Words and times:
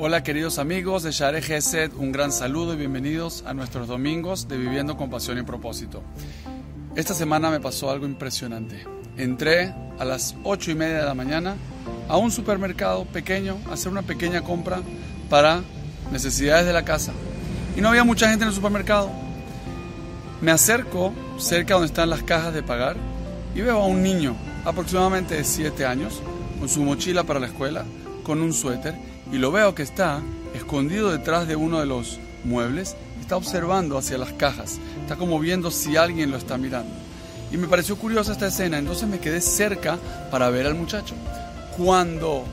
Hola 0.00 0.22
queridos 0.22 0.60
amigos 0.60 1.02
de 1.02 1.10
Share 1.10 1.42
Gesed, 1.42 1.90
un 1.94 2.12
gran 2.12 2.30
saludo 2.30 2.72
y 2.72 2.76
bienvenidos 2.76 3.42
a 3.44 3.52
nuestros 3.52 3.88
domingos 3.88 4.46
de 4.46 4.56
Viviendo 4.56 4.96
con 4.96 5.10
Pasión 5.10 5.38
y 5.38 5.42
Propósito. 5.42 6.04
Esta 6.94 7.14
semana 7.14 7.50
me 7.50 7.58
pasó 7.58 7.90
algo 7.90 8.06
impresionante. 8.06 8.84
Entré 9.16 9.74
a 9.98 10.04
las 10.04 10.36
8 10.44 10.70
y 10.70 10.74
media 10.76 10.98
de 10.98 11.04
la 11.04 11.14
mañana 11.14 11.56
a 12.08 12.16
un 12.16 12.30
supermercado 12.30 13.06
pequeño 13.06 13.58
a 13.68 13.72
hacer 13.72 13.90
una 13.90 14.02
pequeña 14.02 14.42
compra 14.42 14.82
para 15.28 15.62
necesidades 16.12 16.64
de 16.64 16.72
la 16.72 16.84
casa. 16.84 17.12
Y 17.76 17.80
no 17.80 17.88
había 17.88 18.04
mucha 18.04 18.28
gente 18.30 18.44
en 18.44 18.50
el 18.50 18.54
supermercado. 18.54 19.10
Me 20.40 20.52
acerco 20.52 21.12
cerca 21.38 21.74
donde 21.74 21.88
están 21.88 22.08
las 22.08 22.22
cajas 22.22 22.54
de 22.54 22.62
pagar 22.62 22.96
y 23.52 23.62
veo 23.62 23.82
a 23.82 23.86
un 23.86 24.04
niño 24.04 24.36
aproximadamente 24.64 25.34
de 25.34 25.42
7 25.42 25.84
años 25.84 26.22
con 26.60 26.68
su 26.68 26.84
mochila 26.84 27.24
para 27.24 27.40
la 27.40 27.48
escuela, 27.48 27.84
con 28.22 28.40
un 28.40 28.52
suéter 28.52 29.07
y 29.32 29.38
lo 29.38 29.52
veo 29.52 29.74
que 29.74 29.82
está 29.82 30.22
escondido 30.54 31.10
detrás 31.10 31.46
de 31.46 31.56
uno 31.56 31.80
de 31.80 31.86
los 31.86 32.18
muebles, 32.44 32.96
está 33.20 33.36
observando 33.36 33.98
hacia 33.98 34.18
las 34.18 34.32
cajas, 34.32 34.78
está 35.02 35.16
como 35.16 35.38
viendo 35.38 35.70
si 35.70 35.96
alguien 35.96 36.30
lo 36.30 36.36
está 36.36 36.56
mirando. 36.56 36.92
Y 37.50 37.56
me 37.56 37.68
pareció 37.68 37.96
curiosa 37.96 38.32
esta 38.32 38.46
escena, 38.46 38.78
entonces 38.78 39.08
me 39.08 39.20
quedé 39.20 39.40
cerca 39.40 39.98
para 40.30 40.50
ver 40.50 40.66
al 40.66 40.74
muchacho. 40.74 41.14
Cuando 41.76 42.44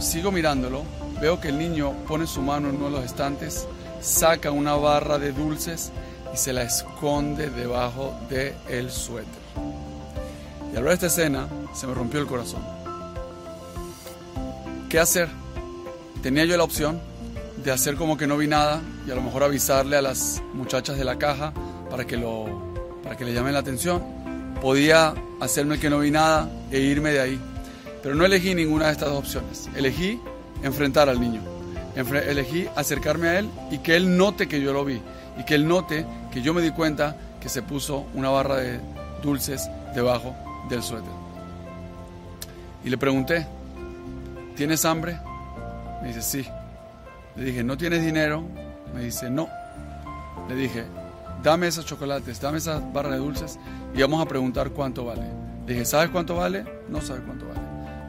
sigo 0.00 0.30
mirándolo, 0.30 0.82
veo 1.20 1.40
que 1.40 1.48
el 1.48 1.58
niño 1.58 1.92
pone 2.06 2.26
su 2.26 2.42
mano 2.42 2.68
en 2.68 2.76
uno 2.76 2.86
de 2.86 2.90
los 2.92 3.04
estantes, 3.04 3.66
saca 4.00 4.50
una 4.50 4.74
barra 4.74 5.18
de 5.18 5.32
dulces 5.32 5.92
y 6.32 6.36
se 6.36 6.52
la 6.52 6.62
esconde 6.62 7.50
debajo 7.50 8.14
del 8.28 8.54
el 8.68 8.90
suéter. 8.90 9.42
Y 10.72 10.76
al 10.76 10.84
ver 10.84 10.92
esta 10.92 11.06
escena, 11.06 11.48
se 11.74 11.86
me 11.86 11.94
rompió 11.94 12.20
el 12.20 12.26
corazón. 12.26 12.62
¿Qué 14.88 14.98
hacer? 14.98 15.28
Tenía 16.22 16.44
yo 16.44 16.56
la 16.56 16.64
opción 16.64 17.00
de 17.64 17.72
hacer 17.72 17.96
como 17.96 18.16
que 18.16 18.26
no 18.26 18.36
vi 18.36 18.46
nada 18.46 18.80
y 19.06 19.10
a 19.10 19.14
lo 19.14 19.22
mejor 19.22 19.42
avisarle 19.42 19.96
a 19.96 20.02
las 20.02 20.42
muchachas 20.54 20.96
de 20.96 21.04
la 21.04 21.18
caja 21.18 21.52
para 21.90 22.06
que, 22.06 22.16
lo, 22.16 22.46
para 23.02 23.16
que 23.16 23.24
le 23.24 23.32
llamen 23.32 23.52
la 23.52 23.60
atención. 23.60 24.02
Podía 24.60 25.14
hacerme 25.40 25.78
que 25.78 25.90
no 25.90 26.00
vi 26.00 26.10
nada 26.10 26.48
e 26.70 26.80
irme 26.80 27.10
de 27.10 27.20
ahí. 27.20 27.40
Pero 28.02 28.14
no 28.14 28.24
elegí 28.24 28.54
ninguna 28.54 28.86
de 28.86 28.92
estas 28.92 29.08
dos 29.08 29.18
opciones. 29.18 29.68
Elegí 29.74 30.20
enfrentar 30.62 31.08
al 31.08 31.20
niño. 31.20 31.40
Elegí 31.96 32.68
acercarme 32.76 33.28
a 33.28 33.38
él 33.40 33.48
y 33.70 33.78
que 33.78 33.96
él 33.96 34.16
note 34.16 34.46
que 34.46 34.60
yo 34.60 34.72
lo 34.72 34.84
vi. 34.84 35.00
Y 35.38 35.44
que 35.44 35.54
él 35.54 35.66
note 35.66 36.06
que 36.32 36.42
yo 36.42 36.54
me 36.54 36.62
di 36.62 36.70
cuenta 36.70 37.16
que 37.40 37.48
se 37.48 37.62
puso 37.62 38.06
una 38.14 38.30
barra 38.30 38.56
de 38.56 38.80
dulces 39.22 39.68
debajo 39.94 40.34
del 40.68 40.82
suéter. 40.82 41.10
Y 42.84 42.90
le 42.90 42.98
pregunté, 42.98 43.46
¿tienes 44.56 44.84
hambre? 44.84 45.18
Me 46.02 46.08
dice, 46.08 46.22
sí. 46.22 46.46
Le 47.36 47.44
dije, 47.44 47.64
¿no 47.64 47.76
tienes 47.76 48.04
dinero? 48.04 48.44
Me 48.94 49.02
dice, 49.02 49.30
no. 49.30 49.48
Le 50.48 50.54
dije, 50.54 50.84
dame 51.42 51.66
esos 51.66 51.84
chocolates, 51.84 52.40
dame 52.40 52.58
esas 52.58 52.92
barras 52.92 53.12
de 53.12 53.18
dulces 53.18 53.58
y 53.94 54.00
vamos 54.00 54.22
a 54.22 54.26
preguntar 54.26 54.70
cuánto 54.70 55.04
vale. 55.04 55.22
Le 55.66 55.74
dije, 55.74 55.84
¿sabes 55.84 56.10
cuánto 56.10 56.36
vale? 56.36 56.64
No 56.88 57.00
sabes 57.00 57.22
cuánto 57.24 57.46
vale. 57.46 57.60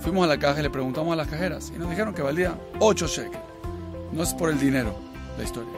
Fuimos 0.00 0.24
a 0.24 0.28
la 0.28 0.38
caja 0.38 0.60
y 0.60 0.62
le 0.62 0.70
preguntamos 0.70 1.12
a 1.12 1.16
las 1.16 1.28
cajeras 1.28 1.72
y 1.74 1.78
nos 1.78 1.88
dijeron 1.88 2.14
que 2.14 2.22
valía 2.22 2.54
8 2.78 3.06
shekels. 3.06 3.38
No 4.12 4.22
es 4.22 4.34
por 4.34 4.50
el 4.50 4.58
dinero 4.58 4.94
la 5.38 5.44
historia. 5.44 5.72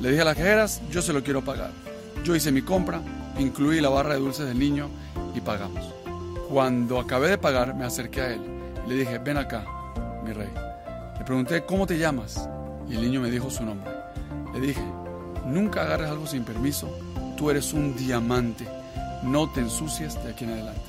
Le 0.00 0.10
dije 0.10 0.22
a 0.22 0.24
las 0.24 0.36
cajeras, 0.36 0.80
yo 0.90 1.02
se 1.02 1.12
lo 1.12 1.22
quiero 1.22 1.42
pagar. 1.44 1.70
Yo 2.24 2.34
hice 2.34 2.50
mi 2.50 2.62
compra, 2.62 3.00
incluí 3.38 3.80
la 3.80 3.88
barra 3.88 4.14
de 4.14 4.20
dulces 4.20 4.46
del 4.46 4.58
niño 4.58 4.88
y 5.34 5.40
pagamos. 5.40 5.94
Cuando 6.48 6.98
acabé 6.98 7.28
de 7.28 7.38
pagar, 7.38 7.74
me 7.74 7.84
acerqué 7.84 8.22
a 8.22 8.32
él. 8.32 8.40
Le 8.88 8.94
dije, 8.94 9.18
ven 9.18 9.36
acá, 9.36 9.64
mi 10.24 10.32
rey 10.32 10.48
pregunté, 11.28 11.62
¿cómo 11.62 11.86
te 11.86 11.98
llamas? 11.98 12.48
Y 12.88 12.94
el 12.94 13.02
niño 13.02 13.20
me 13.20 13.30
dijo 13.30 13.50
su 13.50 13.62
nombre. 13.62 13.90
Le 14.54 14.60
dije, 14.60 14.80
nunca 15.44 15.82
agarres 15.82 16.08
algo 16.08 16.26
sin 16.26 16.42
permiso, 16.42 16.88
tú 17.36 17.50
eres 17.50 17.74
un 17.74 17.94
diamante, 17.94 18.66
no 19.22 19.46
te 19.50 19.60
ensucias 19.60 20.14
de 20.24 20.30
aquí 20.30 20.44
en 20.44 20.52
adelante. 20.52 20.80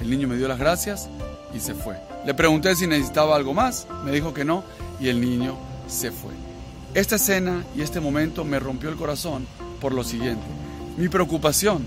El 0.00 0.08
niño 0.08 0.28
me 0.28 0.36
dio 0.36 0.48
las 0.48 0.58
gracias 0.58 1.10
y 1.54 1.60
se 1.60 1.74
fue. 1.74 1.98
Le 2.24 2.32
pregunté 2.32 2.74
si 2.74 2.86
necesitaba 2.86 3.36
algo 3.36 3.52
más, 3.52 3.86
me 4.02 4.12
dijo 4.12 4.32
que 4.32 4.46
no 4.46 4.64
y 4.98 5.10
el 5.10 5.20
niño 5.20 5.58
se 5.88 6.10
fue. 6.10 6.32
Esta 6.94 7.16
escena 7.16 7.62
y 7.76 7.82
este 7.82 8.00
momento 8.00 8.46
me 8.46 8.58
rompió 8.58 8.88
el 8.88 8.96
corazón 8.96 9.46
por 9.78 9.92
lo 9.92 10.04
siguiente. 10.04 10.46
Mi 10.96 11.10
preocupación 11.10 11.84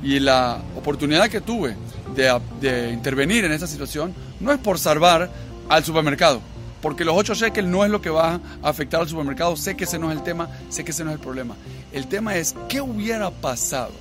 y 0.00 0.20
la 0.20 0.62
oportunidad 0.76 1.28
que 1.28 1.40
tuve 1.40 1.74
de, 2.14 2.40
de 2.60 2.92
intervenir 2.92 3.44
en 3.46 3.50
esta 3.50 3.66
situación 3.66 4.14
no 4.38 4.52
es 4.52 4.58
por 4.60 4.78
salvar 4.78 5.28
al 5.68 5.82
supermercado, 5.82 6.40
porque 6.80 7.04
los 7.04 7.16
8 7.16 7.34
shekels 7.34 7.68
no 7.68 7.84
es 7.84 7.90
lo 7.90 8.00
que 8.00 8.10
va 8.10 8.40
a 8.62 8.68
afectar 8.68 9.00
al 9.00 9.08
supermercado. 9.08 9.56
Sé 9.56 9.76
que 9.76 9.84
ese 9.84 9.98
no 9.98 10.10
es 10.10 10.18
el 10.18 10.22
tema, 10.22 10.48
sé 10.68 10.84
que 10.84 10.92
ese 10.92 11.04
no 11.04 11.10
es 11.10 11.16
el 11.16 11.20
problema. 11.20 11.56
El 11.92 12.06
tema 12.06 12.36
es 12.36 12.54
qué 12.68 12.80
hubiera 12.80 13.30
pasado 13.30 13.92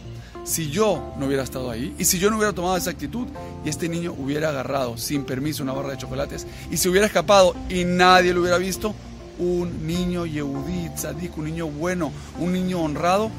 si 0.44 0.70
yo 0.70 1.14
no 1.18 1.26
hubiera 1.26 1.44
estado 1.44 1.70
ahí 1.70 1.94
y 2.00 2.06
si 2.06 2.20
yo 2.20 2.30
no 2.30 2.38
hubiera 2.38 2.54
tomado 2.54 2.78
esa 2.78 2.90
actitud 2.90 3.28
y 3.66 3.70
este 3.70 3.90
niño 3.90 4.16
hubiera 4.18 4.50
agarrado 4.50 4.98
sin 4.98 5.26
permiso 5.26 5.62
una 5.62 5.74
barra 5.74 5.92
de 5.92 5.98
chocolates 5.98 6.48
y 6.72 6.78
se 6.78 6.88
hubiera 6.88 7.06
escapado 7.06 7.54
y 7.70 7.84
nadie 7.84 8.34
lo 8.34 8.42
hubiera 8.42 8.58
visto. 8.58 8.96
Un 9.40 9.86
niño 9.86 10.26
yehudí, 10.26 10.90
tzadik, 10.96 11.38
un 11.38 11.46
niño 11.46 11.68
bueno, 11.68 12.12
un 12.40 12.54
niño 12.54 12.80
honrado 12.80 13.30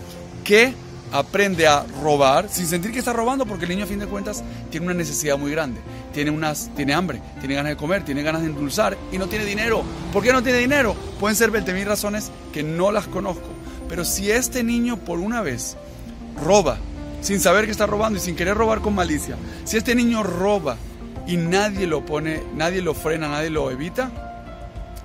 que 0.45 0.73
aprende 1.13 1.67
a 1.67 1.85
robar 2.03 2.49
sin 2.49 2.67
sentir 2.67 2.93
que 2.93 2.99
está 2.99 3.13
robando 3.13 3.47
porque 3.47 3.65
el 3.65 3.71
niño 3.71 3.85
a 3.85 3.87
fin 3.87 3.99
de 3.99 4.07
cuentas 4.07 4.43
tiene 4.71 4.87
una 4.87 4.95
necesidad 4.95 5.39
muy 5.39 5.51
grande, 5.51 5.81
tiene, 6.13 6.31
unas, 6.31 6.71
tiene 6.75 6.95
hambre, 6.95 7.21
tiene 7.41 7.55
ganas 7.55 7.71
de 7.71 7.77
comer, 7.77 8.05
tiene 8.05 8.23
ganas 8.23 8.43
de 8.43 8.49
endulzar 8.49 8.97
y 9.13 9.19
no 9.19 9.27
tiene 9.27 9.45
dinero. 9.45 9.83
¿Por 10.13 10.23
qué 10.23 10.33
no 10.33 10.43
tiene 10.43 10.59
dinero? 10.59 10.95
Pueden 11.21 11.37
ser 11.37 11.51
20.000 11.51 11.85
razones 11.85 12.31
que 12.53 12.63
no 12.63 12.91
las 12.91 13.07
conozco. 13.07 13.49
Pero 13.89 14.05
si 14.05 14.31
este 14.31 14.63
niño 14.63 14.99
por 14.99 15.19
una 15.19 15.41
vez 15.41 15.77
roba 16.45 16.79
sin 17.21 17.41
saber 17.41 17.65
que 17.65 17.73
está 17.73 17.87
robando 17.87 18.19
y 18.19 18.23
sin 18.23 18.37
querer 18.37 18.57
robar 18.57 18.81
con 18.81 18.95
malicia, 18.95 19.37
si 19.65 19.77
este 19.77 19.95
niño 19.95 20.23
roba 20.23 20.77
y 21.27 21.37
nadie 21.37 21.87
lo 21.87 22.05
pone, 22.05 22.43
nadie 22.55 22.83
lo 22.83 22.95
frena, 22.95 23.29
nadie 23.29 23.51
lo 23.51 23.71
evita, 23.71 24.28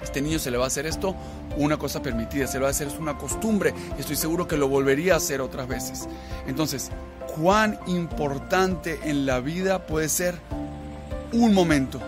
este 0.04 0.22
niño 0.22 0.40
se 0.40 0.52
le 0.52 0.58
va 0.58 0.66
a 0.66 0.68
hacer 0.68 0.86
esto 0.86 1.16
una 1.58 1.78
cosa 1.78 2.02
permitida, 2.02 2.48
se 2.48 2.58
lo 2.58 2.64
va 2.64 2.70
a 2.70 2.72
hacer 2.72 2.88
es 2.88 2.98
una 2.98 3.18
costumbre 3.18 3.74
y 3.98 4.02
estoy 4.02 4.16
seguro 4.16 4.48
que 4.48 4.58
lo 4.58 4.68
volvería 4.68 5.14
a 5.14 5.18
hacer 5.18 5.42
otras 5.42 5.68
veces. 5.68 6.08
Entonces, 6.48 6.92
¿cuán 7.36 7.80
importante 7.88 9.00
en 9.04 9.26
la 9.26 9.40
vida 9.40 9.86
puede 9.86 10.10
ser 10.10 10.36
un 11.32 11.54
momento, 11.54 12.00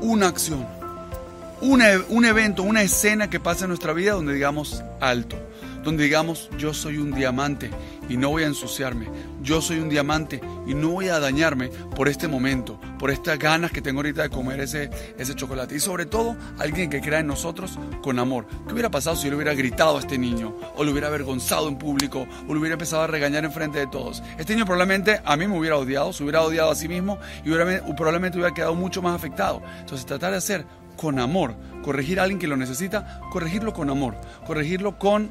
una 0.00 0.28
acción, 0.28 0.66
un 1.60 2.24
evento, 2.24 2.62
una 2.62 2.82
escena 2.82 3.30
que 3.30 3.40
pasa 3.40 3.64
en 3.64 3.68
nuestra 3.68 3.92
vida 3.92 4.12
donde 4.12 4.34
digamos 4.34 4.82
alto? 5.00 5.36
Donde 5.84 6.04
digamos, 6.04 6.48
yo 6.58 6.72
soy 6.72 6.98
un 6.98 7.12
diamante 7.12 7.70
y 8.08 8.16
no 8.16 8.30
voy 8.30 8.42
a 8.42 8.46
ensuciarme, 8.46 9.06
yo 9.42 9.60
soy 9.60 9.78
un 9.78 9.88
diamante 9.88 10.40
y 10.66 10.74
no 10.74 10.90
voy 10.90 11.08
a 11.08 11.20
dañarme 11.20 11.68
por 11.68 12.08
este 12.08 12.26
momento, 12.28 12.80
por 12.98 13.10
estas 13.10 13.38
ganas 13.38 13.70
que 13.70 13.82
tengo 13.82 13.98
ahorita 13.98 14.22
de 14.22 14.30
comer 14.30 14.60
ese, 14.60 14.90
ese 15.18 15.34
chocolate. 15.34 15.76
Y 15.76 15.80
sobre 15.80 16.06
todo, 16.06 16.36
alguien 16.58 16.90
que 16.90 17.00
crea 17.00 17.20
en 17.20 17.26
nosotros 17.26 17.78
con 18.02 18.18
amor. 18.18 18.46
¿Qué 18.66 18.72
hubiera 18.72 18.90
pasado 18.90 19.16
si 19.16 19.24
yo 19.24 19.30
le 19.30 19.36
hubiera 19.36 19.54
gritado 19.54 19.96
a 19.96 20.00
este 20.00 20.18
niño, 20.18 20.56
o 20.76 20.84
lo 20.84 20.90
hubiera 20.92 21.08
avergonzado 21.08 21.68
en 21.68 21.76
público, 21.76 22.26
o 22.48 22.54
lo 22.54 22.60
hubiera 22.60 22.74
empezado 22.74 23.02
a 23.02 23.06
regañar 23.06 23.44
en 23.44 23.52
frente 23.52 23.78
de 23.78 23.86
todos? 23.86 24.22
Este 24.38 24.54
niño 24.54 24.64
probablemente 24.64 25.20
a 25.24 25.36
mí 25.36 25.46
me 25.46 25.58
hubiera 25.58 25.76
odiado, 25.76 26.12
se 26.12 26.22
hubiera 26.22 26.42
odiado 26.42 26.70
a 26.70 26.74
sí 26.74 26.88
mismo 26.88 27.18
y 27.44 27.50
probablemente 27.94 28.38
hubiera 28.38 28.54
quedado 28.54 28.74
mucho 28.74 29.02
más 29.02 29.14
afectado. 29.14 29.62
Entonces, 29.80 30.06
tratar 30.06 30.32
de 30.32 30.38
hacer 30.38 30.66
con 30.96 31.18
amor, 31.18 31.54
corregir 31.82 32.20
a 32.20 32.22
alguien 32.22 32.38
que 32.38 32.46
lo 32.46 32.56
necesita, 32.56 33.20
corregirlo 33.30 33.72
con 33.72 33.90
amor, 33.90 34.14
corregirlo 34.46 34.98
con 34.98 35.30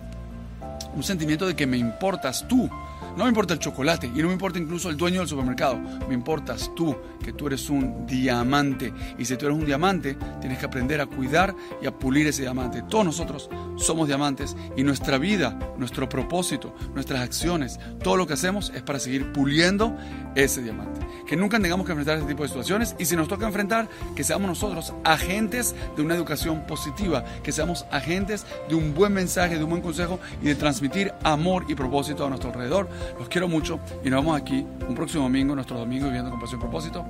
un 0.95 1.03
sentimiento 1.03 1.47
de 1.47 1.55
que 1.55 1.67
me 1.67 1.77
importas 1.77 2.45
tú. 2.47 2.69
No 3.15 3.25
me 3.25 3.29
importa 3.29 3.53
el 3.53 3.59
chocolate 3.59 4.07
y 4.07 4.21
no 4.21 4.27
me 4.27 4.33
importa 4.33 4.57
incluso 4.57 4.89
el 4.89 4.97
dueño 4.97 5.19
del 5.19 5.27
supermercado. 5.27 5.79
Me 6.07 6.15
importas 6.15 6.71
tú, 6.75 6.95
que 7.23 7.31
tú 7.31 7.47
eres 7.47 7.69
un 7.69 8.07
diamante. 8.07 8.91
Y 9.19 9.25
si 9.25 9.37
tú 9.37 9.45
eres 9.45 9.57
un 9.57 9.65
diamante, 9.65 10.17
tienes 10.41 10.57
que 10.57 10.65
aprender 10.65 10.99
a 10.99 11.05
cuidar 11.05 11.55
y 11.81 11.85
a 11.85 11.91
pulir 11.91 12.25
ese 12.25 12.41
diamante. 12.41 12.81
Todos 12.89 13.05
nosotros 13.05 13.49
somos 13.75 14.07
diamantes 14.07 14.55
y 14.75 14.83
nuestra 14.83 15.17
vida, 15.17 15.57
nuestro 15.77 16.09
propósito, 16.09 16.75
nuestras 16.93 17.21
acciones, 17.21 17.79
todo 18.03 18.17
lo 18.17 18.27
que 18.27 18.33
hacemos 18.33 18.71
es 18.75 18.81
para 18.81 18.99
seguir 18.99 19.31
puliendo 19.31 19.95
ese 20.35 20.61
diamante. 20.61 21.01
Que 21.27 21.35
nunca 21.35 21.59
tengamos 21.59 21.85
que 21.85 21.91
enfrentar 21.91 22.17
ese 22.17 22.27
tipo 22.27 22.43
de 22.43 22.49
situaciones 22.49 22.95
y 22.99 23.05
si 23.05 23.15
nos 23.15 23.27
toca 23.27 23.45
enfrentar, 23.45 23.87
que 24.15 24.23
seamos 24.23 24.47
nosotros 24.47 24.93
agentes 25.03 25.75
de 25.95 26.01
una 26.01 26.15
educación 26.15 26.65
positiva, 26.65 27.23
que 27.43 27.51
seamos 27.51 27.85
agentes 27.91 28.45
de 28.69 28.75
un 28.75 28.93
buen 28.93 29.13
mensaje, 29.13 29.57
de 29.57 29.63
un 29.63 29.69
buen 29.69 29.81
consejo 29.81 30.19
y 30.41 30.45
de 30.45 30.55
transmitir 30.55 31.13
amor 31.23 31.65
y 31.67 31.75
propósito 31.75 32.25
a 32.25 32.29
nuestro 32.29 32.49
alrededor 32.49 32.89
los 33.17 33.29
quiero 33.29 33.47
mucho 33.47 33.79
y 34.03 34.09
nos 34.09 34.21
vemos 34.21 34.39
aquí 34.39 34.65
un 34.87 34.95
próximo 34.95 35.23
domingo, 35.23 35.55
nuestro 35.55 35.77
domingo 35.77 36.05
viviendo 36.05 36.29
con 36.29 36.39
pasión 36.39 36.59
y 36.59 36.63
propósito. 36.63 37.05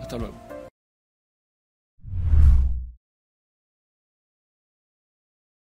Hasta 0.00 0.18
luego. 0.18 0.51